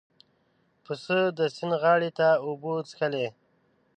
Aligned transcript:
پسه 0.85 1.17
د 1.37 1.39
سیند 1.55 1.73
غاړې 1.81 2.11
ته 2.19 2.27
اوبه 2.45 2.73
څښلې. 2.89 3.27